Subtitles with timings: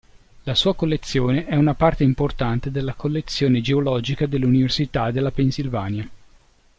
[0.45, 6.09] La sua collezione è una parte importante della collezione geologica dell'Università della Pennsylvania.